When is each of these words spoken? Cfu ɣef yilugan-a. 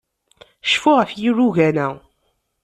Cfu 0.71 0.91
ɣef 0.97 1.11
yilugan-a. 1.19 1.87